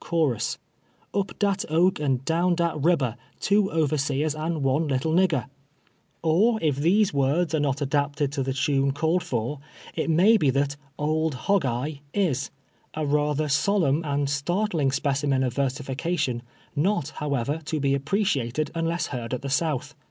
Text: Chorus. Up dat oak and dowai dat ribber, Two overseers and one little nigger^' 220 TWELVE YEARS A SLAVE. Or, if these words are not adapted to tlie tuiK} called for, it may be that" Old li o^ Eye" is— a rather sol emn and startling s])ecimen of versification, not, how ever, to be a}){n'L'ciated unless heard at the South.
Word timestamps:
Chorus. 0.03 0.57
Up 1.13 1.37
dat 1.37 1.63
oak 1.69 1.99
and 1.99 2.25
dowai 2.25 2.55
dat 2.55 2.73
ribber, 2.83 3.15
Two 3.39 3.69
overseers 3.71 4.33
and 4.33 4.63
one 4.63 4.87
little 4.87 5.11
nigger^' 5.11 5.45
220 6.23 6.23
TWELVE 6.23 6.23
YEARS 6.23 6.23
A 6.23 6.23
SLAVE. 6.23 6.31
Or, 6.55 6.59
if 6.59 6.75
these 6.77 7.13
words 7.13 7.53
are 7.53 7.59
not 7.59 7.81
adapted 7.83 8.31
to 8.31 8.41
tlie 8.43 8.47
tuiK} 8.81 8.95
called 8.95 9.21
for, 9.21 9.59
it 9.93 10.09
may 10.09 10.37
be 10.37 10.49
that" 10.49 10.75
Old 10.97 11.35
li 11.35 11.39
o^ 11.41 11.65
Eye" 11.65 12.01
is— 12.15 12.49
a 12.95 13.05
rather 13.05 13.47
sol 13.47 13.81
emn 13.81 14.03
and 14.03 14.27
startling 14.27 14.89
s])ecimen 14.89 15.45
of 15.45 15.53
versification, 15.53 16.41
not, 16.75 17.09
how 17.17 17.35
ever, 17.35 17.59
to 17.65 17.79
be 17.79 17.93
a}){n'L'ciated 17.93 18.71
unless 18.73 19.05
heard 19.13 19.35
at 19.35 19.43
the 19.43 19.49
South. 19.51 19.93